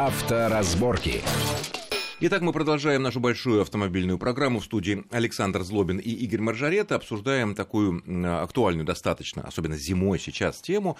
Авторазборки. 0.00 1.22
Итак, 2.20 2.40
мы 2.42 2.52
продолжаем 2.52 3.02
нашу 3.02 3.18
большую 3.18 3.62
автомобильную 3.62 4.16
программу 4.16 4.60
в 4.60 4.64
студии 4.64 5.02
Александр 5.10 5.64
Злобин 5.64 5.98
и 5.98 6.10
Игорь 6.10 6.40
Маржарета. 6.40 6.94
Обсуждаем 6.94 7.56
такую 7.56 8.04
актуальную 8.40 8.86
достаточно, 8.86 9.42
особенно 9.42 9.76
зимой 9.76 10.20
сейчас, 10.20 10.60
тему 10.60 10.96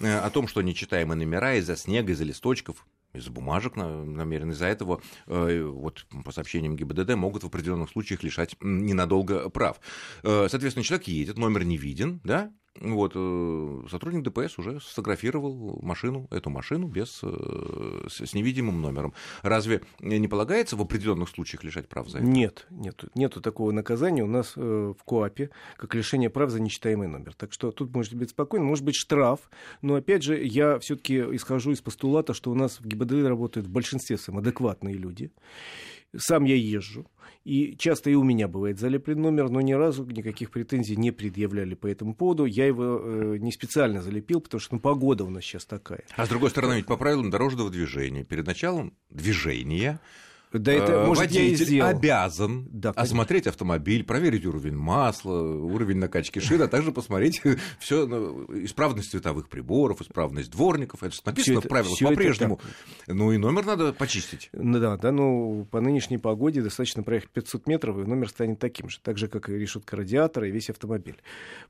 э, 0.00 0.18
о 0.18 0.28
том, 0.28 0.48
что 0.48 0.60
нечитаемые 0.60 1.16
номера 1.16 1.54
из-за 1.54 1.76
снега, 1.76 2.12
из-за 2.12 2.24
листочков 2.24 2.86
из 3.14 3.26
бумажек 3.28 3.74
намеренно. 3.76 4.52
Из-за 4.52 4.66
этого, 4.66 5.00
э, 5.28 5.62
вот 5.62 6.04
по 6.22 6.30
сообщениям 6.30 6.76
ГИБДД, 6.76 7.14
могут 7.14 7.44
в 7.44 7.46
определенных 7.46 7.88
случаях 7.88 8.22
лишать 8.22 8.56
ненадолго 8.60 9.48
прав. 9.48 9.80
Э, 10.24 10.48
соответственно, 10.50 10.84
человек 10.84 11.08
едет, 11.08 11.38
номер 11.38 11.64
не 11.64 11.78
виден, 11.78 12.20
да, 12.22 12.52
вот, 12.80 13.12
э, 13.14 13.82
сотрудник 13.90 14.22
ДПС 14.22 14.58
уже 14.58 14.80
сфотографировал 14.80 15.78
машину, 15.82 16.26
эту 16.30 16.48
машину 16.48 16.88
без, 16.88 17.20
э, 17.22 18.06
с 18.08 18.34
невидимым 18.34 18.80
номером. 18.80 19.12
Разве 19.42 19.82
не 20.00 20.26
полагается 20.26 20.76
в 20.76 20.80
определенных 20.80 21.28
случаях 21.28 21.64
лишать 21.64 21.88
прав 21.88 22.08
за 22.08 22.18
это? 22.18 22.26
Нет, 22.26 22.66
нет, 22.70 23.04
нету 23.14 23.40
такого 23.40 23.72
наказания 23.72 24.24
у 24.24 24.26
нас 24.26 24.54
э, 24.56 24.94
в 24.98 25.04
КОАПе, 25.04 25.50
как 25.76 25.94
лишение 25.94 26.30
прав 26.30 26.50
за 26.50 26.60
нечитаемый 26.60 27.08
номер. 27.08 27.34
Так 27.34 27.52
что 27.52 27.72
тут 27.72 27.94
можете 27.94 28.16
быть 28.16 28.30
спокойны, 28.30 28.64
может 28.64 28.84
быть 28.84 28.96
штраф, 28.96 29.50
но 29.82 29.96
опять 29.96 30.22
же 30.22 30.42
я 30.42 30.78
все-таки 30.78 31.18
исхожу 31.18 31.72
из 31.72 31.82
постулата, 31.82 32.32
что 32.32 32.50
у 32.50 32.54
нас 32.54 32.80
в 32.80 32.86
ГИБДД 32.86 33.26
работают 33.26 33.66
в 33.66 33.70
большинстве 33.70 34.16
своем 34.16 34.38
адекватные 34.38 34.94
люди. 34.94 35.30
Сам 36.16 36.44
я 36.44 36.56
езжу. 36.56 37.06
И 37.44 37.76
часто 37.76 38.10
и 38.10 38.14
у 38.14 38.22
меня 38.22 38.46
бывает 38.46 38.78
залеплен 38.78 39.20
номер, 39.20 39.48
но 39.48 39.60
ни 39.60 39.72
разу 39.72 40.04
никаких 40.04 40.50
претензий 40.50 40.96
не 40.96 41.10
предъявляли 41.10 41.74
по 41.74 41.86
этому 41.86 42.14
поводу. 42.14 42.44
Я 42.44 42.66
его 42.66 43.00
э, 43.02 43.36
не 43.38 43.50
специально 43.50 44.00
залепил, 44.00 44.40
потому 44.40 44.60
что 44.60 44.74
ну, 44.74 44.80
погода 44.80 45.24
у 45.24 45.30
нас 45.30 45.42
сейчас 45.42 45.64
такая. 45.64 46.04
А 46.16 46.26
с 46.26 46.28
другой 46.28 46.50
стороны, 46.50 46.74
ведь 46.74 46.86
по 46.86 46.96
правилам 46.96 47.30
дорожного 47.30 47.70
движения, 47.70 48.24
перед 48.24 48.46
началом 48.46 48.94
движения 49.10 50.00
да 50.52 50.72
это, 50.72 50.92
э, 50.92 51.06
может, 51.06 51.24
водитель 51.24 51.82
обязан 51.82 52.68
да, 52.70 52.90
осмотреть 52.90 53.46
автомобиль, 53.46 54.04
проверить 54.04 54.46
уровень 54.46 54.76
масла, 54.76 55.40
уровень 55.40 55.96
накачки 55.96 56.38
шин, 56.38 56.62
а 56.62 56.68
также 56.68 56.92
посмотреть 56.92 57.42
все 57.78 58.06
ну, 58.06 58.44
исправность 58.64 59.10
световых 59.10 59.48
приборов, 59.48 60.00
исправность 60.00 60.50
дворников. 60.50 61.02
Это 61.02 61.16
написано 61.24 61.58
это, 61.58 61.68
в 61.68 61.70
правилах 61.70 61.98
по-прежнему. 61.98 62.60
Ну 63.06 63.32
и 63.32 63.38
номер 63.38 63.64
надо 63.64 63.92
почистить. 63.92 64.50
Ну 64.52 64.78
да, 64.78 64.96
да, 64.96 65.12
ну 65.12 65.66
по 65.70 65.80
нынешней 65.80 66.18
погоде 66.18 66.62
достаточно 66.62 67.02
проехать 67.02 67.30
500 67.30 67.66
метров, 67.66 67.98
и 67.98 68.00
номер 68.00 68.28
станет 68.28 68.58
таким 68.58 68.88
же, 68.88 68.98
так 69.00 69.18
же, 69.18 69.28
как 69.28 69.48
и 69.48 69.52
решетка 69.52 69.96
радиатора 69.96 70.48
и 70.48 70.50
весь 70.50 70.70
автомобиль. 70.70 71.16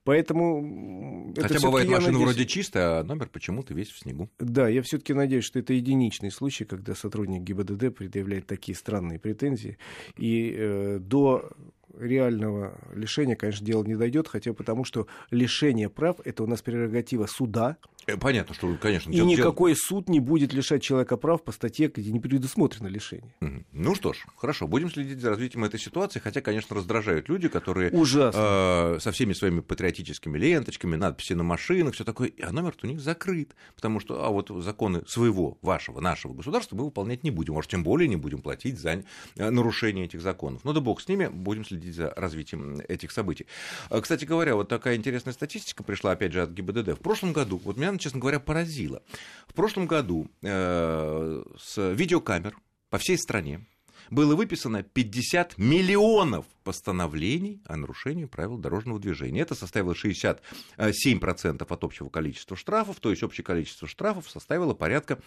Поэтому... 0.04 1.32
Хотя 1.40 1.60
бывает 1.60 1.88
машина 1.88 2.12
надеюсь... 2.12 2.24
вроде 2.24 2.46
чистая, 2.46 3.00
а 3.00 3.04
номер 3.04 3.28
почему-то 3.28 3.74
весь 3.74 3.90
в 3.90 3.98
снегу. 3.98 4.30
Да, 4.38 4.68
я 4.68 4.82
все-таки 4.82 5.14
надеюсь, 5.14 5.44
что 5.44 5.58
это 5.58 5.72
единичный 5.72 6.30
случай, 6.30 6.64
когда 6.64 6.94
сотрудник 6.94 7.42
ГИБДД 7.42 7.94
предъявляет 7.94 8.46
такие 8.46 8.71
такие 8.72 8.74
странные 8.74 9.18
претензии. 9.18 9.76
И 10.16 10.54
э, 10.56 10.98
до 10.98 11.50
реального 11.98 12.78
лишения, 12.94 13.36
конечно, 13.36 13.66
дело 13.66 13.84
не 13.84 13.96
дойдет, 13.96 14.28
хотя 14.28 14.52
потому 14.54 14.84
что 14.84 15.06
лишение 15.30 15.88
прав 15.88 16.16
это 16.24 16.42
у 16.42 16.46
нас 16.46 16.62
прерогатива 16.62 17.26
суда. 17.26 17.76
Э, 18.06 18.16
понятно, 18.16 18.54
что, 18.54 18.74
конечно. 18.80 19.10
И 19.10 19.20
никакой 19.20 19.76
суд 19.76 20.08
не 20.08 20.20
будет 20.20 20.52
лишать 20.52 20.82
человека 20.82 21.16
прав 21.16 21.42
по 21.42 21.52
статье, 21.52 21.88
где 21.88 22.10
не 22.10 22.20
предусмотрено 22.20 22.88
лишение. 22.88 23.34
Ну 23.72 23.94
что 23.94 24.12
ж, 24.12 24.24
хорошо, 24.36 24.66
будем 24.66 24.90
следить 24.90 25.20
за 25.20 25.30
развитием 25.30 25.64
этой 25.64 25.78
ситуации, 25.78 26.20
хотя, 26.20 26.40
конечно, 26.40 26.76
раздражают 26.76 27.28
люди, 27.28 27.48
которые 27.48 27.90
Ужасно. 27.90 28.96
Э, 28.96 28.98
со 29.00 29.12
всеми 29.12 29.32
своими 29.32 29.60
патриотическими 29.60 30.38
ленточками, 30.38 30.96
надписи 30.96 31.34
на 31.34 31.42
машинах, 31.42 31.94
все 31.94 32.04
такое, 32.04 32.32
а 32.42 32.52
номер 32.52 32.74
у 32.82 32.86
них 32.86 33.00
закрыт, 33.00 33.54
потому 33.74 34.00
что, 34.00 34.24
а 34.24 34.30
вот 34.30 34.50
законы 34.62 35.02
своего, 35.06 35.58
вашего, 35.62 36.00
нашего 36.00 36.32
государства 36.32 36.76
мы 36.76 36.84
выполнять 36.84 37.22
не 37.22 37.30
будем, 37.30 37.54
может, 37.54 37.70
тем 37.70 37.82
более 37.84 38.08
не 38.08 38.16
будем 38.16 38.40
платить 38.40 38.78
за 38.78 39.04
э, 39.36 39.50
нарушение 39.50 40.06
этих 40.06 40.20
законов. 40.20 40.62
Ну 40.64 40.72
да 40.72 40.80
бог 40.80 41.00
с 41.00 41.08
ними, 41.08 41.28
будем 41.28 41.64
следить 41.64 41.94
за 41.94 42.12
развитием 42.16 42.80
этих 42.88 43.12
событий. 43.12 43.46
А, 43.90 44.00
кстати 44.00 44.24
говоря, 44.24 44.56
вот 44.56 44.68
такая 44.68 44.96
интересная 44.96 45.32
статистика 45.32 45.82
пришла, 45.82 46.12
опять 46.12 46.32
же, 46.32 46.42
от 46.42 46.50
ГИБДД. 46.50 46.98
В 46.98 47.02
прошлом 47.02 47.32
году, 47.32 47.60
вот 47.64 47.76
меня, 47.76 47.91
честно 47.98 48.20
говоря, 48.20 48.40
поразило. 48.40 49.02
В 49.46 49.54
прошлом 49.54 49.86
году 49.86 50.30
э, 50.42 51.42
с 51.58 51.92
видеокамер 51.92 52.56
по 52.90 52.98
всей 52.98 53.18
стране 53.18 53.66
было 54.10 54.36
выписано 54.36 54.82
50 54.82 55.56
миллионов 55.58 56.44
постановлений 56.64 57.62
о 57.64 57.76
нарушении 57.76 58.26
правил 58.26 58.58
дорожного 58.58 59.00
движения. 59.00 59.40
Это 59.40 59.54
составило 59.54 59.94
67% 59.94 61.66
от 61.66 61.84
общего 61.84 62.08
количества 62.10 62.56
штрафов, 62.56 63.00
то 63.00 63.10
есть 63.10 63.22
общее 63.22 63.44
количество 63.44 63.88
штрафов 63.88 64.28
составило 64.28 64.74
порядка, 64.74 65.18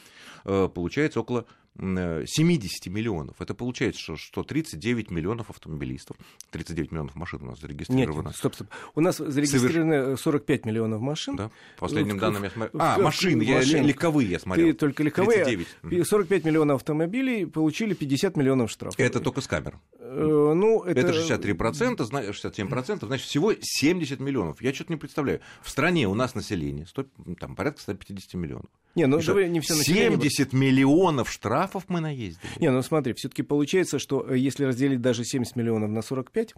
э, 0.43 0.69
получается, 0.73 1.19
около 1.19 1.45
70 1.77 2.87
миллионов. 2.87 3.35
Это 3.39 3.53
получается, 3.53 4.01
что, 4.01 4.15
что 4.15 4.43
39 4.43 5.11
миллионов 5.11 5.49
автомобилистов, 5.49 6.15
39 6.51 6.91
миллионов 6.91 7.15
машин 7.15 7.41
у 7.43 7.47
нас 7.47 7.59
зарегистрировано. 7.59 8.27
Нет, 8.27 8.37
стоп, 8.37 8.55
стоп. 8.55 8.67
У 8.95 9.01
нас 9.01 9.17
зарегистрировано 9.17 10.15
45 10.15 10.65
миллионов 10.65 11.01
машин. 11.01 11.35
Да, 11.35 11.51
последним 11.77 12.17
в, 12.17 12.19
данным 12.19 12.43
я 12.43 12.49
смотрю. 12.49 12.79
А, 12.79 12.97
машины, 12.97 13.43
я, 13.43 13.61
легковые 13.61 14.29
я 14.29 14.39
смотрел. 14.39 14.67
Ты 14.67 14.73
только 14.73 15.03
легковые. 15.03 15.43
39. 15.43 16.07
45 16.07 16.45
миллионов 16.45 16.77
автомобилей 16.77 17.45
получили 17.45 17.93
50 17.93 18.37
миллионов 18.37 18.71
штрафов. 18.71 18.99
Это 18.99 19.19
только 19.19 19.41
с 19.41 19.47
камер. 19.47 19.77
Э, 19.99 20.53
ну, 20.55 20.83
это... 20.83 21.01
это 21.01 21.11
63%, 21.11 21.97
67%, 21.97 23.05
значит, 23.05 23.27
всего 23.27 23.53
70 23.59 24.19
миллионов. 24.19 24.61
Я 24.61 24.73
что-то 24.73 24.93
не 24.93 24.97
представляю. 24.97 25.41
В 25.61 25.69
стране 25.69 26.07
у 26.07 26.13
нас 26.13 26.35
население 26.35 26.85
100, 26.85 27.05
там, 27.39 27.55
порядка 27.55 27.81
150 27.81 28.33
миллионов. 28.35 28.69
Не, 28.95 29.07
ну, 29.07 29.21
давай 29.21 29.49
не 29.49 29.59
все 29.59 29.75
70 29.75 30.53
миллионов 30.53 31.29
штрафов 31.29 31.83
мы 31.89 31.99
наездили. 31.99 32.49
Не, 32.59 32.71
ну 32.71 32.81
смотри, 32.81 33.13
все-таки 33.13 33.43
получается, 33.43 33.99
что 33.99 34.25
э, 34.27 34.37
если 34.37 34.63
разделить 34.63 35.01
даже 35.01 35.25
70 35.25 35.55
миллионов 35.57 35.89
на 35.89 36.01
45, 36.01 36.53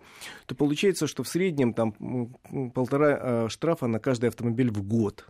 то 0.46 0.56
получается, 0.56 1.08
что 1.08 1.24
в 1.24 1.28
среднем 1.28 1.74
там 1.74 1.94
полтора 2.74 3.20
э, 3.20 3.50
штрафа 3.50 3.88
на 3.88 4.00
каждый 4.00 4.30
автомобиль 4.30 4.70
в 4.70 4.84
год. 4.84 5.26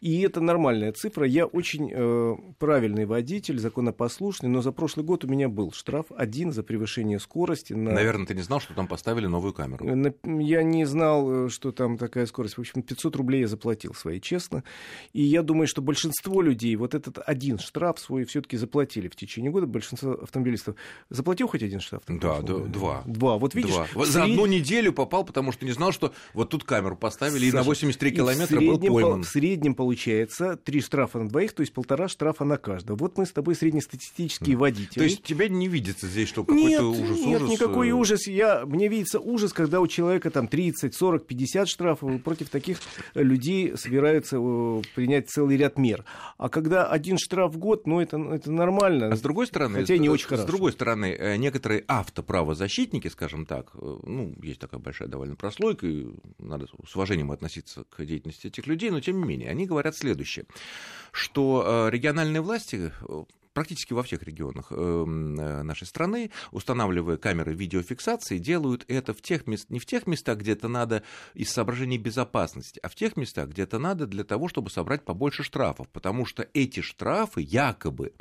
И 0.00 0.20
это 0.20 0.40
нормальная 0.40 0.92
цифра. 0.92 1.26
Я 1.26 1.46
очень 1.46 1.90
э, 1.92 2.36
правильный 2.58 3.04
водитель, 3.06 3.58
законопослушный, 3.58 4.48
но 4.48 4.62
за 4.62 4.72
прошлый 4.72 5.04
год 5.04 5.24
у 5.24 5.28
меня 5.28 5.48
был 5.48 5.72
штраф 5.72 6.06
один 6.16 6.52
за 6.52 6.62
превышение 6.62 7.18
скорости. 7.18 7.72
На... 7.72 7.92
Наверное, 7.92 8.26
ты 8.26 8.34
не 8.34 8.42
знал, 8.42 8.60
что 8.60 8.74
там 8.74 8.86
поставили 8.86 9.26
новую 9.26 9.52
камеру. 9.52 9.84
На... 9.84 10.12
Я 10.24 10.62
не 10.62 10.84
знал, 10.84 11.46
э, 11.46 11.48
что 11.48 11.72
там 11.72 11.98
такая 11.98 12.26
скорость. 12.26 12.56
В 12.56 12.60
общем, 12.60 12.82
500 12.82 13.16
рублей 13.16 13.40
я 13.42 13.48
заплатил 13.48 13.94
свои, 13.94 14.20
честно. 14.20 14.64
И 15.12 15.22
я 15.22 15.42
думаю, 15.42 15.66
что 15.66 15.82
большинство 15.82 16.42
людей 16.42 16.76
вот 16.76 16.94
этот 16.94 17.18
один 17.24 17.58
штраф 17.58 17.98
свой 17.98 18.24
все-таки 18.24 18.56
заплатили 18.56 19.08
в 19.08 19.16
течение 19.16 19.50
года. 19.50 19.66
Большинство 19.66 20.12
автомобилистов 20.12 20.76
заплатил 21.10 21.48
хоть 21.48 21.62
один 21.62 21.80
штраф? 21.80 22.02
Да, 22.08 22.40
да 22.40 22.58
два. 22.58 23.02
Два. 23.06 23.38
Вот 23.38 23.54
видишь. 23.54 23.72
Два. 23.72 23.86
Сред... 23.86 24.06
За 24.06 24.24
одну 24.24 24.46
неделю 24.46 24.92
попал, 24.92 25.24
потому 25.24 25.52
что 25.52 25.64
не 25.64 25.72
знал, 25.72 25.92
что 25.92 26.12
вот 26.34 26.50
тут 26.50 26.64
камеру 26.64 26.96
поставили, 26.96 27.44
Саша, 27.44 27.56
и 27.56 27.60
на 27.60 27.62
83 27.62 28.10
километра 28.12 28.60
был 28.60 28.78
пойман. 28.78 29.22
В 29.22 29.28
среднем 29.28 29.74
получается 29.88 30.56
три 30.56 30.82
штрафа 30.82 31.18
на 31.18 31.30
двоих, 31.30 31.54
то 31.54 31.62
есть 31.62 31.72
полтора 31.72 32.08
штрафа 32.08 32.44
на 32.44 32.58
каждого. 32.58 32.98
Вот 32.98 33.16
мы 33.16 33.24
с 33.24 33.32
тобой 33.32 33.54
среднестатистические 33.54 34.54
mm. 34.54 34.58
водители. 34.58 34.98
То 34.98 35.04
есть 35.04 35.22
тебя 35.22 35.48
не 35.48 35.66
видится 35.66 36.06
здесь, 36.06 36.28
что 36.28 36.44
какой-то 36.44 36.90
ужас, 36.90 37.18
нет, 37.18 37.40
ужас? 37.40 37.50
никакой 37.50 37.88
э, 37.88 37.92
ужас. 37.92 38.26
Я, 38.26 38.66
мне 38.66 38.88
видится 38.88 39.18
ужас, 39.18 39.54
когда 39.54 39.80
у 39.80 39.86
человека 39.86 40.30
там 40.30 40.46
30, 40.46 40.94
40, 40.94 41.26
50 41.26 41.68
штрафов, 41.68 42.12
и 42.12 42.18
против 42.18 42.50
таких 42.50 42.80
людей 43.14 43.78
собираются 43.78 44.36
э, 44.38 44.82
принять 44.94 45.30
целый 45.30 45.56
ряд 45.56 45.78
мер. 45.78 46.04
А 46.36 46.50
когда 46.50 46.86
один 46.86 47.16
штраф 47.16 47.54
в 47.54 47.56
год, 47.56 47.86
ну 47.86 48.02
это, 48.02 48.18
это 48.18 48.52
нормально. 48.52 49.08
А 49.08 49.16
с 49.16 49.22
другой 49.22 49.46
стороны, 49.46 49.80
хотя 49.80 49.96
не 49.96 50.10
очень 50.10 50.26
с, 50.26 50.28
хорошо. 50.28 50.44
С 50.44 50.46
другой 50.46 50.72
стороны, 50.72 51.16
э, 51.18 51.36
некоторые 51.36 51.82
автоправозащитники, 51.88 53.08
скажем 53.08 53.46
так, 53.46 53.72
ну, 53.72 54.34
есть 54.42 54.60
такая 54.60 54.80
большая 54.80 55.08
довольно 55.08 55.34
прослойка, 55.34 55.86
и 55.86 56.08
надо 56.38 56.66
с 56.86 56.94
уважением 56.94 57.32
относиться 57.32 57.84
к 57.84 58.04
деятельности 58.04 58.48
этих 58.48 58.66
людей, 58.66 58.90
но 58.90 59.00
тем 59.00 59.18
не 59.18 59.24
менее, 59.24 59.48
они 59.48 59.64
говорят 59.64 59.77
следующее 59.82 60.18
следующее, 60.18 60.46
что 61.12 61.86
э, 61.86 61.90
региональные 61.90 62.40
власти 62.40 62.92
э, 63.00 63.24
практически 63.52 63.92
во 63.92 64.02
всех 64.02 64.22
регионах 64.22 64.66
э, 64.70 65.04
нашей 65.04 65.86
страны, 65.86 66.30
устанавливая 66.52 67.16
камеры 67.16 67.54
видеофиксации, 67.54 68.38
делают 68.38 68.84
это 68.88 69.12
в 69.12 69.20
тех 69.20 69.46
мест, 69.46 69.70
не 69.70 69.78
в 69.78 69.86
тех 69.86 70.06
местах, 70.06 70.38
где 70.38 70.52
это 70.52 70.68
надо 70.68 71.02
из 71.34 71.50
соображений 71.50 71.98
безопасности, 71.98 72.80
а 72.82 72.88
в 72.88 72.94
тех 72.94 73.16
местах, 73.16 73.48
где 73.48 73.62
это 73.62 73.78
надо 73.78 74.06
для 74.06 74.24
того, 74.24 74.48
чтобы 74.48 74.70
собрать 74.70 75.04
побольше 75.04 75.42
штрафов, 75.42 75.88
потому 75.88 76.26
что 76.26 76.46
эти 76.54 76.80
штрафы 76.80 77.40
якобы 77.40 78.12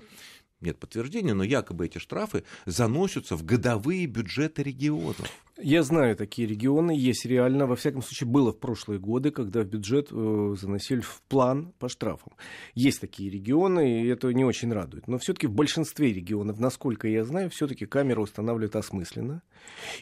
нет 0.62 0.80
подтверждения, 0.80 1.34
но 1.34 1.44
якобы 1.44 1.86
эти 1.86 1.98
штрафы 1.98 2.44
заносятся 2.66 3.36
в 3.36 3.44
годовые 3.44 4.06
бюджеты 4.08 4.64
регионов. 4.64 5.30
Я 5.60 5.82
знаю 5.82 6.16
такие 6.16 6.48
регионы, 6.48 6.92
есть 6.92 7.26
реально, 7.26 7.66
во 7.66 7.76
всяком 7.76 8.04
случае, 8.04 8.30
было 8.30 8.52
в 8.52 8.60
прошлые 8.60 9.00
годы, 9.00 9.32
когда 9.32 9.62
в 9.62 9.66
бюджет 9.66 10.10
э, 10.12 10.56
заносили 10.60 11.00
в 11.00 11.22
план 11.28 11.74
по 11.80 11.90
штрафам. 11.90 12.34
Есть 12.76 13.02
такие 13.02 13.32
регионы, 13.32 14.04
и 14.04 14.08
это 14.08 14.32
не 14.34 14.46
очень 14.46 14.72
радует. 14.72 15.08
Но 15.08 15.18
все-таки 15.18 15.48
в 15.48 15.54
большинстве 15.54 16.14
регионов, 16.14 16.60
насколько 16.60 17.08
я 17.08 17.26
знаю, 17.26 17.50
все-таки 17.50 17.88
камеры 17.88 18.22
устанавливают 18.22 18.76
осмысленно. 18.76 19.42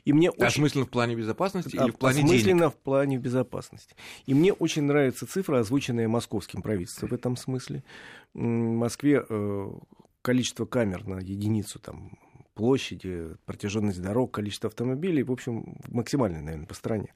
И 0.03 0.11
мне 0.11 0.29
осмысленно 0.29 0.81
очень... 0.81 0.89
в 0.89 0.91
плане 0.91 1.15
безопасности 1.15 1.75
или 1.75 1.91
в 1.91 1.97
плане 1.97 2.23
осмысленно 2.23 2.59
денег? 2.59 2.73
в 2.73 2.77
плане 2.77 3.17
безопасности. 3.17 3.95
И 4.25 4.33
мне 4.33 4.51
очень 4.51 4.83
нравится 4.83 5.25
цифра, 5.25 5.59
озвученная 5.59 6.09
московским 6.09 6.61
правительством 6.61 7.09
в 7.09 7.13
этом 7.13 7.37
смысле. 7.37 7.85
В 8.33 8.41
Москве 8.41 9.25
э, 9.27 9.69
количество 10.25 10.65
камер 10.65 11.05
на 11.05 11.19
единицу 11.19 11.77
там, 11.77 12.17
площади, 12.55 13.27
протяженность 13.45 14.01
дорог, 14.01 14.31
количество 14.31 14.69
автомобилей, 14.69 15.21
в 15.21 15.31
общем, 15.31 15.77
максимальное, 15.87 16.41
наверное, 16.41 16.65
по 16.65 16.73
стране. 16.73 17.13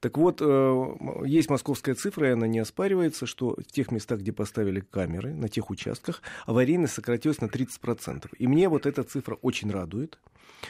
Так 0.00 0.18
вот, 0.18 0.42
э, 0.42 1.24
есть 1.24 1.50
московская 1.50 1.94
цифра, 1.94 2.28
и 2.28 2.32
она 2.32 2.48
не 2.48 2.58
оспаривается, 2.58 3.26
что 3.26 3.50
в 3.50 3.70
тех 3.70 3.92
местах, 3.92 4.18
где 4.18 4.32
поставили 4.32 4.80
камеры, 4.80 5.34
на 5.34 5.48
тех 5.48 5.70
участках, 5.70 6.20
аварийность 6.46 6.94
сократилась 6.94 7.40
на 7.40 7.46
30%. 7.46 8.28
И 8.40 8.48
мне 8.48 8.68
вот 8.68 8.86
эта 8.86 9.04
цифра 9.04 9.36
очень 9.36 9.70
радует. 9.70 10.18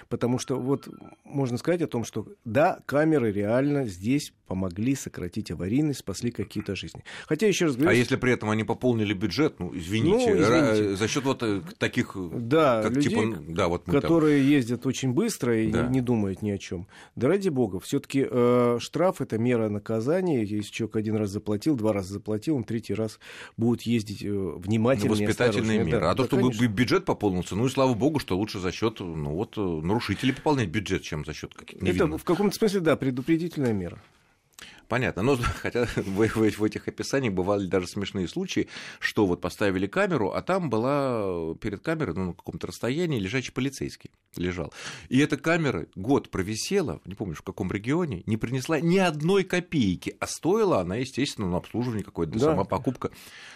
Потому 0.09 0.39
что 0.39 0.57
вот 0.57 0.89
можно 1.25 1.59
сказать 1.59 1.83
о 1.83 1.87
том, 1.87 2.05
что 2.05 2.27
да, 2.45 2.81
камеры 2.87 3.33
реально 3.33 3.87
здесь 3.87 4.33
помогли 4.49 4.95
сократить 4.95 5.51
аварийность, 5.51 6.01
спасли 6.01 6.31
какие-то 6.31 6.75
жизни. 6.75 7.05
Хотя, 7.27 7.47
еще 7.47 7.67
раз 7.67 7.77
говорю... 7.77 7.91
А 7.91 7.95
если 7.95 8.17
при 8.17 8.33
этом 8.33 8.49
они 8.49 8.65
пополнили 8.65 9.13
бюджет, 9.13 9.61
ну, 9.61 9.77
извините, 9.77 10.35
ну, 10.35 10.41
извините. 10.41 10.97
за 10.97 11.07
счет 11.07 11.25
вот 11.25 11.43
э, 11.43 11.61
таких... 11.77 12.17
Да, 12.17 12.83
как, 12.83 12.97
людей, 12.97 13.11
типа, 13.11 13.43
да 13.47 13.69
вот 13.69 13.85
которые 13.85 14.41
там... 14.41 14.49
ездят 14.49 14.87
очень 14.87 15.13
быстро 15.13 15.61
и 15.61 15.71
да. 15.71 15.83
не, 15.83 15.97
не 15.97 16.01
думают 16.01 16.41
ни 16.41 16.51
о 16.51 16.57
чем. 16.57 16.89
Да 17.15 17.29
ради 17.29 17.51
бога, 17.51 17.79
все 17.79 18.01
таки 18.01 18.27
э, 18.29 18.79
штраф— 18.81 19.21
это 19.21 19.39
мера 19.39 19.69
наказания. 19.69 20.43
Если 20.43 20.73
человек 20.73 20.97
один 20.97 21.17
раз 21.17 21.31
заплатил, 21.31 21.77
два 21.77 21.93
раза 21.93 22.15
заплатил, 22.15 22.57
он 22.57 22.65
третий 22.65 22.95
раз 22.95 23.21
будет 23.59 23.83
ездить 23.83 24.25
э, 24.25 24.31
внимательно. 24.31 25.15
Ну, 25.15 25.27
воспитательные 25.27 25.85
меры. 25.85 26.01
Да, 26.01 26.11
а 26.11 26.15
да, 26.15 26.23
то, 26.23 26.25
что 26.25 26.37
конечно. 26.37 26.67
бюджет 26.69 27.05
пополнился, 27.05 27.55
ну 27.55 27.67
и 27.67 27.69
слава 27.69 27.93
богу, 27.93 28.19
что 28.19 28.37
лучше 28.37 28.61
за 28.61 28.73
счет 28.73 29.01
ну, 29.01 29.33
вот, 29.33 29.59
нарушителей 29.83 30.35
пополнять 30.35 30.69
бюджет, 30.69 31.03
чем 31.03 31.25
за 31.25 31.33
счет 31.35 31.55
каких-то 31.55 31.85
невинных. 31.85 32.09
Это 32.09 32.19
в 32.19 32.25
каком-то 32.25 32.57
смысле, 32.57 32.81
да, 32.81 32.97
предупредительная 32.97 33.73
мера. 33.73 33.99
Понятно. 34.89 35.23
Но 35.23 35.37
хотя 35.63 35.85
в, 35.85 36.27
в, 36.27 36.59
в 36.59 36.65
этих 36.65 36.89
описаниях 36.89 37.35
бывали 37.35 37.67
даже 37.67 37.87
смешные 37.87 38.27
случаи, 38.27 38.69
что 38.99 39.27
вот 39.27 39.41
поставили 39.41 39.87
камеру, 39.87 40.31
а 40.31 40.43
там 40.43 40.71
была 40.71 41.55
перед 41.57 41.83
камерой, 41.83 42.15
ну, 42.15 42.27
на 42.29 42.33
каком-то 42.33 42.67
расстоянии, 42.67 43.21
лежачий 43.21 43.53
полицейский 43.53 44.11
лежал. 44.37 44.73
И 45.09 45.19
эта 45.19 45.37
камера 45.37 45.87
год 45.95 46.31
провисела, 46.31 47.01
не 47.05 47.15
помню, 47.15 47.35
в 47.35 47.43
каком 47.43 47.71
регионе, 47.71 48.23
не 48.27 48.37
принесла 48.37 48.81
ни 48.81 48.99
одной 48.99 49.45
копейки, 49.45 50.17
а 50.21 50.27
стоила 50.27 50.81
она, 50.81 50.97
естественно, 50.97 51.49
на 51.49 51.59
обслуживание 51.59 52.05
какое-то, 52.05 52.35
да. 52.35 52.41
сама 52.41 52.65
покупка. 52.65 53.11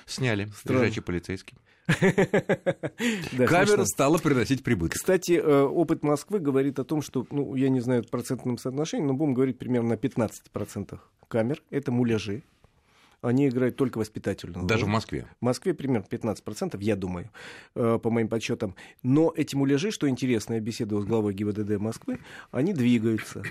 Сняли 0.06 0.50
Странно. 0.56 0.82
лежачий 0.82 1.00
полицейский. 1.00 1.56
Камера 3.46 3.84
стала 3.84 4.18
приносить 4.18 4.62
прибыток. 4.62 4.98
Кстати, 4.98 5.32
э, 5.32 5.62
опыт 5.62 6.02
Москвы 6.02 6.38
говорит 6.38 6.78
о 6.78 6.84
том, 6.84 7.02
что, 7.02 7.26
ну, 7.30 7.54
я 7.54 7.68
не 7.68 7.80
знаю 7.80 8.04
процентном 8.04 8.58
соотношении, 8.58 9.06
но 9.06 9.14
будем 9.14 9.34
говорить 9.34 9.58
примерно 9.58 9.90
на 9.90 9.94
15% 9.94 10.98
камер. 11.28 11.62
Это 11.70 11.90
муляжи. 11.90 12.44
Они 13.22 13.48
играют 13.48 13.76
только 13.76 13.98
воспитательную 13.98 14.66
Даже 14.66 14.84
в 14.84 14.88
Москве? 14.88 15.26
В 15.40 15.44
Москве 15.44 15.74
примерно 15.74 16.04
15%, 16.10 16.76
я 16.80 16.96
думаю, 16.96 17.30
э, 17.76 17.98
по 18.02 18.10
моим 18.10 18.28
подсчетам. 18.28 18.74
Но 19.04 19.32
эти 19.36 19.54
муляжи, 19.54 19.92
что 19.92 20.08
интересно, 20.08 20.54
я 20.54 20.60
беседовал 20.60 21.02
с 21.02 21.06
главой 21.06 21.32
ГИБДД 21.32 21.78
Москвы, 21.78 22.18
они 22.50 22.72
двигаются. 22.72 23.42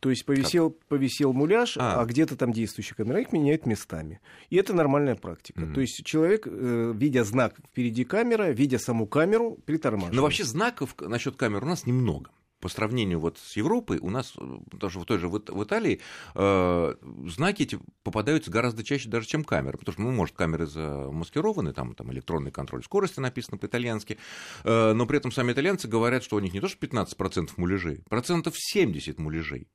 То 0.00 0.10
есть 0.10 0.24
повисел, 0.24 0.70
повисел 0.88 1.32
муляж, 1.32 1.76
а. 1.78 2.00
а 2.00 2.04
где-то 2.04 2.36
там 2.36 2.52
действующая 2.52 2.94
камера, 2.94 3.20
их 3.20 3.32
меняют 3.32 3.66
местами. 3.66 4.20
И 4.50 4.56
это 4.56 4.74
нормальная 4.74 5.16
практика. 5.16 5.62
Mm-hmm. 5.62 5.74
То 5.74 5.80
есть 5.80 6.04
человек, 6.04 6.46
э, 6.46 6.92
видя 6.94 7.24
знак 7.24 7.54
впереди 7.70 8.04
камеры, 8.04 8.52
видя 8.52 8.78
саму 8.78 9.06
камеру, 9.06 9.58
притормаживает. 9.64 10.14
Но 10.14 10.22
вообще 10.22 10.44
знаков 10.44 10.94
насчет 11.00 11.36
камер 11.36 11.64
у 11.64 11.66
нас 11.66 11.86
немного 11.86 12.30
по 12.60 12.68
сравнению 12.68 13.20
вот 13.20 13.38
с 13.38 13.56
Европой, 13.56 13.98
у 13.98 14.10
нас 14.10 14.34
даже 14.72 14.98
в 14.98 15.04
той 15.04 15.18
же 15.18 15.28
в 15.28 15.64
Италии 15.64 16.00
э, 16.34 16.94
знаки 17.28 17.62
эти 17.62 17.78
попадаются 18.02 18.50
гораздо 18.50 18.82
чаще 18.82 19.08
даже, 19.08 19.26
чем 19.26 19.44
камеры, 19.44 19.78
потому 19.78 19.92
что, 19.92 20.02
ну, 20.02 20.10
может, 20.10 20.34
камеры 20.34 20.66
замаскированы, 20.66 21.72
там, 21.72 21.94
там 21.94 22.12
электронный 22.12 22.50
контроль 22.50 22.82
скорости 22.82 23.20
написано 23.20 23.58
по-итальянски, 23.58 24.18
э, 24.64 24.92
но 24.94 25.06
при 25.06 25.18
этом 25.18 25.32
сами 25.32 25.52
итальянцы 25.52 25.86
говорят, 25.86 26.24
что 26.24 26.36
у 26.36 26.40
них 26.40 26.54
не 26.54 26.60
то 26.60 26.68
что 26.68 26.84
15% 26.84 27.50
муляжей, 27.56 28.02
процентов 28.08 28.54
70 28.56 29.18
муляжей. 29.18 29.68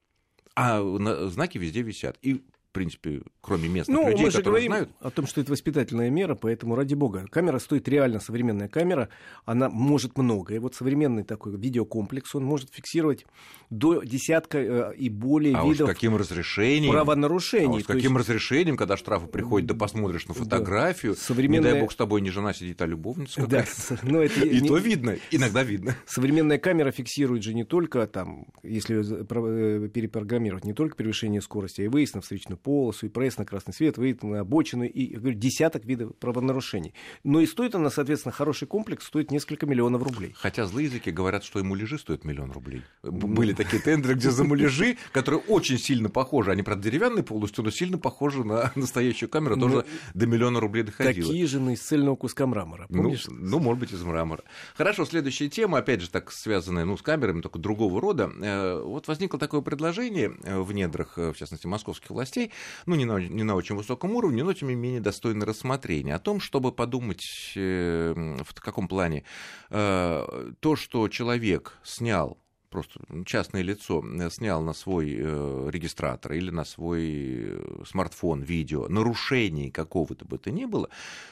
А 0.56 0.82
знаки 1.30 1.58
везде 1.58 1.82
висят. 1.82 2.18
И 2.22 2.44
в 2.72 2.74
принципе, 2.74 3.22
кроме 3.42 3.68
местных 3.68 3.98
ну, 3.98 4.10
людей, 4.10 4.24
мы 4.24 4.32
же 4.32 4.38
которые 4.38 4.70
говорим 4.70 4.72
знают. 4.72 4.90
о 5.02 5.10
том, 5.12 5.28
что 5.28 5.42
это 5.42 5.52
воспитательная 5.52 6.10
мера, 6.10 6.36
поэтому, 6.36 6.76
ради 6.76 6.94
бога, 6.94 7.26
камера 7.30 7.60
стоит 7.60 7.90
реально, 7.90 8.22
современная 8.22 8.70
камера, 8.70 9.10
она 9.44 9.68
может 9.70 10.18
многое. 10.18 10.62
Вот 10.62 10.74
современный 10.74 11.26
такой 11.26 11.58
видеокомплекс, 11.58 12.34
он 12.34 12.46
может 12.46 12.74
фиксировать 12.74 13.26
до 13.70 14.04
десятка 14.04 14.58
э, 14.58 14.96
и 14.96 15.10
более 15.10 15.58
а 15.58 15.66
видов 15.66 15.90
уж 15.90 15.96
каким 15.96 16.16
разрешением, 16.16 16.94
правонарушений. 16.94 17.66
А 17.66 17.80
уж 17.80 17.84
каким 17.84 18.14
есть... 18.14 18.30
разрешением, 18.30 18.78
когда 18.78 18.96
штрафы 18.96 19.28
приходят, 19.28 19.68
да 19.68 19.76
посмотришь 19.76 20.30
на 20.30 20.34
фотографию, 20.34 21.16
да. 21.16 21.20
Современная... 21.20 21.72
не 21.72 21.74
дай 21.74 21.82
бог 21.82 21.92
с 21.92 21.96
тобой 21.98 22.22
не 22.22 22.30
жена 22.30 22.54
сидит, 22.54 22.82
а 22.82 22.86
любовница 22.86 23.46
да. 23.48 23.66
Но 24.02 24.22
это 24.22 24.46
И 24.46 24.62
не... 24.62 24.68
то 24.70 24.78
видно, 24.78 25.18
иногда 25.30 25.62
видно. 25.64 25.98
Современная 26.06 26.58
камера 26.58 26.92
фиксирует 26.92 27.44
же 27.44 27.54
не 27.54 27.66
только, 27.66 28.08
там, 28.08 28.46
если 28.64 29.02
э, 29.02 29.90
перепрограммировать, 29.90 30.64
не 30.64 30.74
только 30.74 30.96
превышение 30.96 31.42
скорости, 31.42 31.82
а 31.82 31.84
и 31.84 31.88
выезд 31.90 32.16
на 32.16 32.22
встречную 32.22 32.61
полосу, 32.62 33.06
и 33.06 33.10
проезд 33.10 33.40
на 33.40 33.46
красный 33.46 33.74
свет, 33.74 33.98
выйдет 33.98 34.24
на 34.24 34.42
обочину, 34.42 34.84
и, 34.84 35.16
говорю, 35.16 35.38
десяток 35.38 35.86
видов 35.86 36.16
правонарушений. 36.18 36.94
Но 37.24 37.40
и 37.40 37.46
стоит 37.46 37.76
она, 37.76 37.90
соответственно, 37.90 38.32
хороший 38.32 38.68
комплекс, 38.68 39.06
стоит 39.06 39.32
несколько 39.32 39.66
миллионов 39.66 40.04
рублей. 40.04 40.34
Хотя 40.36 40.66
злые 40.66 40.88
языки 40.88 41.12
говорят, 41.12 41.44
что 41.44 41.60
и 41.60 41.64
муляжи 41.64 41.98
стоят 41.98 42.24
миллион 42.24 42.52
рублей. 42.52 42.84
Были 43.04 43.54
такие 43.54 43.82
тендеры, 43.82 44.16
где 44.16 44.32
за 44.32 44.44
муляжи, 44.44 44.98
которые 45.12 45.42
очень 45.48 45.78
сильно 45.78 46.10
похожи, 46.10 46.52
они, 46.52 46.64
правда, 46.64 46.84
деревянные 46.84 47.24
полностью, 47.24 47.64
но 47.64 47.72
сильно 47.72 47.98
похожи 47.98 48.44
на 48.44 48.72
настоящую 48.76 49.30
камеру, 49.30 49.58
тоже 49.58 49.76
ну, 49.76 49.84
до 50.14 50.26
миллиона 50.28 50.60
рублей 50.60 50.84
доходило. 50.84 51.28
Такие 51.28 51.48
же, 51.48 51.60
из 51.72 51.82
цельного 51.82 52.16
куска 52.16 52.46
мрамора, 52.48 52.86
ну, 52.90 53.04
помнишь? 53.04 53.26
Ну, 53.28 53.36
ну, 53.40 53.60
может 53.60 53.80
быть, 53.80 53.92
из 53.92 54.04
мрамора. 54.04 54.44
Хорошо, 54.76 55.06
следующая 55.06 55.50
тема, 55.50 55.80
опять 55.80 56.02
же, 56.02 56.10
так 56.10 56.32
связанная 56.32 56.86
ну, 56.86 56.98
с 56.98 57.02
камерами, 57.02 57.42
только 57.42 57.60
другого 57.60 58.02
рода. 58.02 58.32
Э, 58.42 58.82
вот 58.82 59.08
возникло 59.08 59.40
такое 59.40 59.62
предложение 59.62 60.34
э, 60.44 60.60
в 60.60 60.72
недрах, 60.74 61.18
э, 61.18 61.32
в 61.32 61.38
частности, 61.38 61.68
московских 61.68 62.10
властей, 62.10 62.51
ну, 62.86 62.96
не 62.96 63.06
на, 63.06 63.18
не 63.18 63.44
на 63.44 63.56
очень 63.56 63.76
высоком 63.76 64.12
уровне, 64.16 64.44
но, 64.44 64.54
тем 64.54 64.70
не 64.70 64.76
менее, 64.76 65.02
достойно 65.02 65.46
рассмотрения, 65.46 66.16
о 66.16 66.20
том, 66.20 66.40
чтобы 66.40 66.72
подумать, 66.72 67.54
э, 67.56 68.14
в 68.44 68.54
каком 68.62 68.88
плане 68.88 69.24
э, 69.70 70.52
то, 70.60 70.76
что 70.76 71.08
человек 71.08 71.78
снял 71.84 72.38
просто 72.72 73.02
частное 73.26 73.62
лицо 73.62 74.04
снял 74.30 74.64
на 74.64 74.74
свой 74.74 75.14
э, 75.14 75.70
регистратор 75.72 76.32
или 76.32 76.50
на 76.50 76.64
свой 76.64 77.62
смартфон 77.86 78.42
видео 78.42 78.88
нарушений 78.88 79.70
какого-то 79.70 80.26
бы 80.26 80.38
то 80.38 80.52
ни 80.52 80.66
было, 80.66 80.90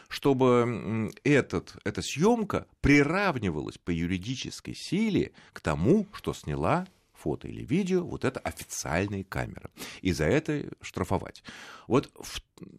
чтобы 0.10 1.12
этот, 1.24 1.78
эта 1.86 2.02
съемка 2.02 2.68
приравнивалась 2.82 3.78
по 3.78 3.90
юридической 3.90 4.76
силе 4.76 5.32
к 5.54 5.62
тому, 5.62 6.08
что 6.14 6.34
сняла 6.34 6.86
фото 7.20 7.48
или 7.48 7.64
видео, 7.64 8.04
вот 8.04 8.26
это 8.26 8.40
официальные 8.40 9.24
камеры. 9.24 9.70
И 10.02 10.12
за 10.12 10.26
это 10.26 10.66
штрафовать. 10.82 11.44
Вот 11.88 12.12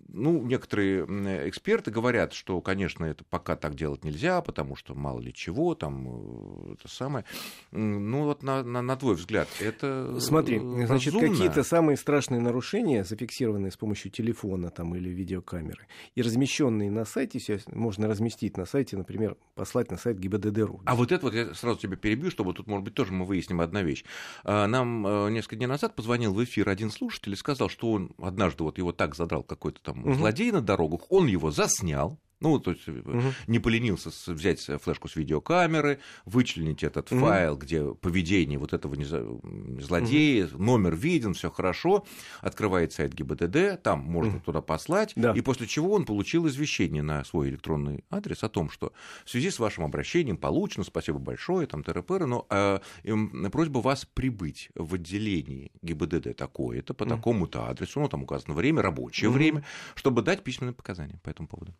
ну, 0.08 0.42
некоторые 0.42 1.04
эксперты 1.48 1.90
говорят, 1.90 2.32
что, 2.32 2.60
конечно, 2.60 3.04
это 3.04 3.24
пока 3.24 3.56
так 3.56 3.74
делать 3.74 4.04
нельзя, 4.04 4.40
потому 4.40 4.76
что 4.76 4.94
мало 4.94 5.20
ли 5.20 5.32
чего, 5.32 5.74
там, 5.74 6.70
э, 6.70 6.74
это 6.74 6.88
самое. 6.88 7.24
Ну, 7.70 8.24
вот 8.24 8.42
на, 8.42 8.62
на, 8.62 8.82
на 8.82 8.96
твой 8.96 9.14
взгляд, 9.14 9.48
это 9.60 10.18
Смотри, 10.20 10.56
разумно? 10.56 10.86
значит, 10.86 11.14
какие-то 11.14 11.62
самые 11.62 11.96
страшные 11.96 12.40
нарушения, 12.40 13.04
зафиксированные 13.04 13.70
с 13.70 13.76
помощью 13.76 14.10
телефона 14.10 14.70
там, 14.70 14.94
или 14.94 15.08
видеокамеры, 15.08 15.86
и 16.14 16.22
размещенные 16.22 16.90
на 16.90 17.04
сайте, 17.04 17.40
можно 17.72 18.08
разместить 18.08 18.56
на 18.56 18.66
сайте, 18.66 18.96
например, 18.96 19.36
послать 19.54 19.90
на 19.90 19.96
сайт 19.96 20.18
ГИБДД.ру. 20.18 20.82
А 20.84 20.94
вот 20.94 21.12
это 21.12 21.24
вот 21.24 21.34
я 21.34 21.54
сразу 21.54 21.78
тебя 21.78 21.96
перебью, 21.96 22.30
чтобы 22.30 22.52
тут, 22.52 22.66
может 22.66 22.84
быть, 22.84 22.94
тоже 22.94 23.12
мы 23.12 23.24
выясним 23.24 23.60
одну 23.60 23.82
вещь. 23.82 24.04
А, 24.44 24.66
нам 24.66 25.06
э, 25.06 25.30
несколько 25.30 25.56
дней 25.56 25.66
назад 25.66 25.94
позвонил 25.94 26.34
в 26.34 26.42
эфир 26.42 26.68
один 26.68 26.90
слушатель 26.90 27.32
и 27.32 27.36
сказал, 27.36 27.68
что 27.68 27.92
он 27.92 28.12
однажды 28.18 28.62
вот 28.64 28.78
его 28.78 28.92
так 28.92 29.14
задрал 29.14 29.42
какой-то 29.42 29.80
там 29.82 30.00
угу. 30.00 30.14
злодей 30.14 30.50
на 30.52 30.60
дорогах, 30.60 31.10
он 31.10 31.26
его 31.26 31.50
заснял, 31.50 32.18
ну, 32.40 32.58
то 32.58 32.72
есть 32.72 32.88
угу. 32.88 33.22
не 33.46 33.58
поленился 33.58 34.10
взять 34.32 34.60
флешку 34.60 35.08
с 35.08 35.16
видеокамеры, 35.16 36.00
вычленить 36.24 36.82
этот 36.82 37.12
угу. 37.12 37.20
файл, 37.20 37.56
где 37.56 37.94
поведение 37.94 38.58
вот 38.58 38.72
этого 38.72 38.96
злодея, 39.80 40.46
угу. 40.46 40.62
номер 40.62 40.96
виден, 40.96 41.34
все 41.34 41.50
хорошо, 41.50 42.06
открывает 42.40 42.92
сайт 42.92 43.12
ГИБДД, 43.14 43.82
там 43.82 44.00
можно 44.00 44.36
угу. 44.36 44.44
туда 44.46 44.60
послать, 44.62 45.12
да. 45.16 45.32
и 45.32 45.40
после 45.40 45.66
чего 45.66 45.92
он 45.92 46.04
получил 46.04 46.48
извещение 46.48 47.02
на 47.02 47.24
свой 47.24 47.50
электронный 47.50 48.04
адрес 48.10 48.42
о 48.42 48.48
том, 48.48 48.70
что 48.70 48.92
в 49.24 49.30
связи 49.30 49.50
с 49.50 49.58
вашим 49.58 49.84
обращением 49.84 50.36
получено, 50.36 50.84
спасибо 50.84 51.18
большое, 51.18 51.66
там 51.66 51.82
ТРПР, 51.82 52.26
но 52.26 52.46
э, 52.48 52.78
просьба 53.52 53.78
вас 53.78 54.06
прибыть 54.06 54.70
в 54.74 54.94
отделении 54.94 55.72
ГИБДД 55.82 56.36
такое-то, 56.36 56.94
по 56.94 57.04
угу. 57.04 57.10
такому-то 57.10 57.68
адресу, 57.68 58.00
ну, 58.00 58.08
там 58.08 58.22
указано 58.22 58.54
время, 58.54 58.82
рабочее 58.82 59.28
угу. 59.28 59.38
время, 59.38 59.64
чтобы 59.94 60.22
дать 60.22 60.42
письменные 60.42 60.74
показания 60.74 61.18
по 61.22 61.28
этому 61.28 61.48
поводу. 61.48 61.74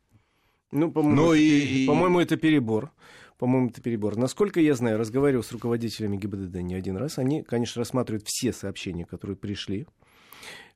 Ну, 0.72 0.90
по-моему, 0.90 1.32
это, 1.32 1.42
и... 1.42 1.86
по-моему, 1.86 2.20
это 2.20 2.36
перебор. 2.36 2.92
По-моему, 3.38 3.70
это 3.70 3.80
перебор. 3.80 4.16
Насколько 4.16 4.60
я 4.60 4.74
знаю, 4.74 4.98
разговаривал 4.98 5.42
с 5.42 5.50
руководителями 5.50 6.16
ГИБДД 6.16 6.56
не 6.56 6.74
один 6.74 6.96
раз, 6.96 7.18
они, 7.18 7.42
конечно, 7.42 7.80
рассматривают 7.80 8.24
все 8.26 8.52
сообщения, 8.52 9.04
которые 9.04 9.36
пришли. 9.36 9.86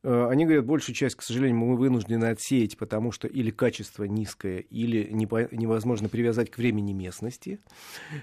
Э, 0.05 0.29
они 0.29 0.45
говорят, 0.45 0.67
большую 0.67 0.95
часть, 0.95 1.17
к 1.17 1.23
сожалению, 1.23 1.57
мы 1.57 1.77
вынуждены 1.77 2.27
отсеять, 2.27 2.77
потому 2.77 3.11
что 3.11 3.27
или 3.27 3.51
качество 3.51 4.05
низкое, 4.05 4.59
или 4.59 5.09
невозможно 5.11 6.09
привязать 6.11 6.51
к 6.51 6.59
времени 6.59 6.93
местности. 6.93 7.59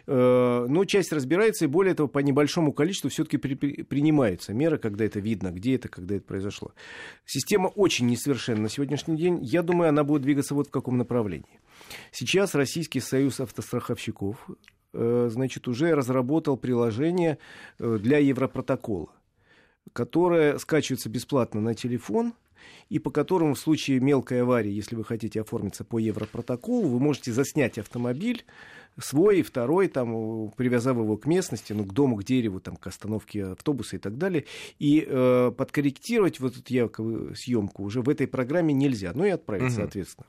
Э, 0.05 0.65
но 0.69 0.85
часть 0.85 1.11
разбирается, 1.11 1.65
и 1.65 1.67
более 1.67 1.95
того, 1.95 2.07
по 2.07 2.19
небольшому 2.19 2.71
количеству 2.71 3.09
все-таки 3.09 3.37
принимаются 3.37 4.53
меры, 4.53 4.77
когда 4.77 5.05
это 5.05 5.19
видно, 5.19 5.49
где 5.51 5.75
это, 5.75 5.89
когда 5.89 6.15
это 6.15 6.25
произошло. 6.25 6.71
Система 7.25 7.67
очень 7.67 8.05
несовершенна 8.07 8.61
на 8.61 8.69
сегодняшний 8.69 9.17
день. 9.17 9.39
Я 9.41 9.63
думаю, 9.63 9.89
она 9.89 10.03
будет 10.03 10.21
двигаться 10.21 10.53
вот 10.53 10.67
в 10.67 10.71
каком 10.71 10.97
направлении. 10.97 11.59
Сейчас 12.11 12.53
Российский 12.53 12.99
союз 12.99 13.39
автостраховщиков 13.39 14.37
э, 14.93 15.29
значит, 15.31 15.67
уже 15.67 15.95
разработал 15.95 16.57
приложение 16.57 17.39
для 17.79 18.19
Европротокола 18.19 19.09
которая 19.93 20.57
скачивается 20.57 21.09
бесплатно 21.09 21.61
на 21.61 21.75
телефон 21.75 22.33
и 22.89 22.99
по 22.99 23.09
которому 23.09 23.55
в 23.55 23.59
случае 23.59 23.99
мелкой 23.99 24.41
аварии, 24.43 24.71
если 24.71 24.95
вы 24.95 25.03
хотите 25.03 25.41
оформиться 25.41 25.83
по 25.83 25.97
Европротоколу, 25.99 26.87
вы 26.87 26.99
можете 26.99 27.31
заснять 27.31 27.77
автомобиль, 27.77 28.45
свой 28.99 29.41
второй, 29.41 29.87
там, 29.87 30.51
привязав 30.51 30.97
его 30.97 31.17
к 31.17 31.25
местности, 31.25 31.73
ну, 31.73 31.85
к 31.85 31.93
дому, 31.93 32.17
к 32.17 32.23
дереву, 32.23 32.59
там, 32.59 32.75
к 32.75 32.87
остановке 32.87 33.45
автобуса 33.45 33.95
и 33.95 33.99
так 33.99 34.17
далее, 34.17 34.45
и 34.79 35.05
э, 35.07 35.51
подкорректировать 35.55 36.39
вот 36.39 36.57
эту 36.57 36.73
якобы 36.73 37.35
съемку 37.35 37.83
уже 37.83 38.01
в 38.01 38.09
этой 38.09 38.27
программе 38.27 38.73
нельзя, 38.73 39.11
ну 39.13 39.25
и 39.25 39.29
отправить, 39.29 39.71
угу. 39.71 39.71
соответственно. 39.71 40.27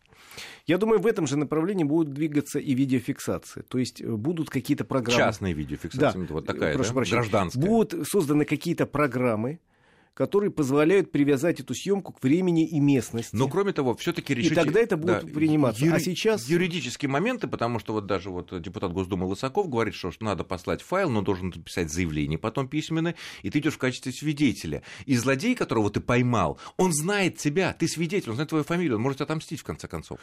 Я 0.67 0.79
думаю, 0.79 1.01
в 1.01 1.07
этом 1.07 1.27
же 1.27 1.37
направлении 1.37 1.85
будут 1.85 2.15
двигаться 2.15 2.59
и 2.59 2.75
видеофиксации. 2.75 3.63
То 3.63 3.79
есть 3.79 4.01
э, 4.01 4.07
будут 4.07 4.51
какие-то 4.51 4.85
программы... 4.85 5.19
Частные 5.19 5.55
видеофиксации, 5.55 6.27
да. 6.27 6.35
вот 6.35 6.47
такая, 6.47 6.75
Прошу 6.75 6.91
да? 6.91 6.95
Прощения. 6.95 7.21
Гражданская. 7.21 7.67
Будут 7.67 8.09
созданы 8.09 8.45
какие-то 8.45 8.87
программы, 8.87 9.61
которые 10.15 10.51
позволяют 10.51 11.11
привязать 11.11 11.61
эту 11.61 11.75
съемку 11.75 12.13
к 12.13 12.23
времени 12.23 12.67
и 12.67 12.81
местности. 12.81 13.35
Но 13.35 13.49
кроме 13.49 13.73
того, 13.73 13.95
все-таки 13.95 14.35
решить... 14.35 14.53
И 14.53 14.55
тогда 14.55 14.81
это 14.81 14.97
будет 14.97 15.25
да, 15.25 15.33
приниматься. 15.33 15.85
Юри... 15.85 15.95
А 15.95 16.01
сейчас... 16.01 16.49
Юридические 16.49 17.09
моменты, 17.09 17.49
потому 17.49 17.79
что 17.79 17.95
вот 17.95 18.07
даже 18.07 18.31
вот 18.31 18.61
депутат 18.61 18.93
Госдумы 18.93 19.27
Лысаков 19.27 19.69
говорит, 19.69 19.95
что 19.95 20.11
надо 20.21 20.45
послать 20.45 20.83
файл, 20.83 21.09
но 21.09 21.23
должен 21.23 21.49
написать 21.49 21.91
заявление 21.91 22.39
потом 22.39 22.69
письменное, 22.69 23.15
и 23.43 23.51
ты 23.51 23.61
идешь 23.61 23.75
в 23.75 23.79
качестве 23.79 24.13
свидетеля. 24.13 24.83
И 25.07 25.17
злодей, 25.17 25.55
которого 25.55 25.91
ты 25.91 26.01
поймал, 26.01 26.59
он 26.77 26.93
знает 26.93 27.39
тебя, 27.39 27.73
ты 27.73 27.89
свидетель, 27.89 28.31
он 28.31 28.35
знает 28.37 28.51
твою 28.51 28.65
фамилию, 28.65 28.97
он 28.97 29.03
может 29.03 29.21
отомстить 29.23 29.61
в 29.61 29.65
конце 29.65 29.89
концов. 29.89 30.19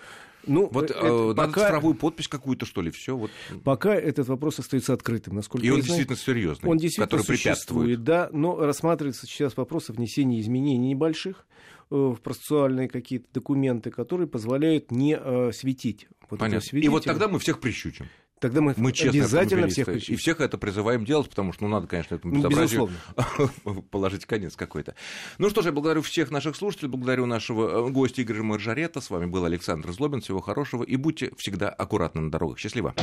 Ну, 0.46 0.70
вот 0.72 0.92
это, 0.92 1.00
э, 1.00 1.28
надо 1.30 1.48
пока... 1.48 1.66
цифровую 1.66 1.96
подпись 1.96 2.28
какую-то, 2.28 2.66
что 2.66 2.82
ли, 2.82 2.92
все. 2.92 3.18
Вот. 3.18 3.32
Пока 3.64 3.96
этот 3.96 4.28
вопрос 4.28 4.60
остается 4.60 4.94
открытым, 4.94 5.36
насколько 5.36 5.66
И 5.66 5.70
он 5.70 5.82
знаю. 5.82 5.86
действительно 5.86 6.18
серьезный, 6.18 6.70
он 6.70 6.78
действительно 6.78 7.08
который 7.08 7.26
препятствует. 7.26 8.04
Да, 8.04 8.30
но 8.32 8.58
рассматривается 8.58 9.26
сейчас 9.26 9.58
вопрос 9.58 9.79
о 9.88 9.94
внесении 9.94 10.42
изменений 10.42 10.90
небольших 10.90 11.46
э, 11.92 11.96
в 11.96 12.18
процессуальные 12.22 12.90
какие-то 12.90 13.28
документы, 13.34 13.92
которые 13.92 14.28
позволяют 14.28 14.92
не 14.92 15.16
э, 15.16 15.52
светить. 15.54 16.08
Вот 16.30 16.40
Понятно. 16.40 16.78
И 16.78 16.88
вот 16.90 17.06
тогда 17.06 17.28
мы 17.28 17.40
всех 17.40 17.60
прищучим. 17.60 18.08
Тогда 18.40 18.62
мы, 18.62 18.74
мы 18.78 18.92
обязательно 18.92 19.68
всех 19.68 19.88
прищучим. 19.88 20.14
И 20.14 20.18
всех 20.18 20.40
это 20.40 20.58
призываем 20.58 21.04
делать, 21.04 21.30
потому 21.30 21.52
что 21.52 21.64
ну, 21.66 21.70
надо, 21.70 21.88
конечно, 21.88 22.16
этому 22.16 22.34
ну, 22.34 22.40
безобразию 22.40 22.90
положить 23.92 24.26
конец 24.26 24.56
какой-то. 24.56 24.96
Ну 25.38 25.50
что 25.50 25.62
ж, 25.62 25.66
я 25.66 25.72
благодарю 25.74 26.02
всех 26.02 26.32
наших 26.32 26.56
слушателей, 26.56 26.90
благодарю 26.90 27.26
нашего 27.26 27.88
э, 27.88 27.92
гостя 27.92 28.22
Игоря 28.22 28.44
Маржарета. 28.44 29.02
С 29.02 29.10
вами 29.10 29.26
был 29.26 29.44
Александр 29.44 29.92
Злобин. 29.92 30.22
Всего 30.22 30.40
хорошего 30.40 30.84
и 30.84 30.96
будьте 30.96 31.32
всегда 31.38 31.70
аккуратны 31.70 32.22
на 32.22 32.32
дорогах. 32.32 32.60
Счастливо. 32.60 32.96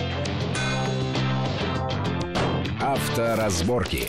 Авторазборки. 2.80 4.09